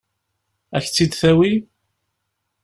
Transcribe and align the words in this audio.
Ad 0.75 0.81
k-tt-id-tawi? 0.83 1.53